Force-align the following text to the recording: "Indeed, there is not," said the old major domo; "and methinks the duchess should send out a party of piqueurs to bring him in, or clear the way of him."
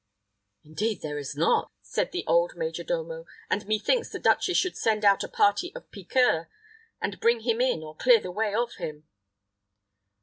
"Indeed, 0.63 1.03
there 1.03 1.19
is 1.19 1.35
not," 1.35 1.71
said 1.83 2.11
the 2.11 2.25
old 2.25 2.53
major 2.55 2.83
domo; 2.83 3.27
"and 3.51 3.67
methinks 3.67 4.09
the 4.09 4.17
duchess 4.17 4.57
should 4.57 4.75
send 4.75 5.05
out 5.05 5.23
a 5.23 5.27
party 5.29 5.71
of 5.75 5.91
piqueurs 5.91 6.47
to 7.03 7.17
bring 7.19 7.41
him 7.41 7.61
in, 7.61 7.83
or 7.83 7.95
clear 7.95 8.19
the 8.19 8.31
way 8.31 8.51
of 8.55 8.77
him." 8.77 9.07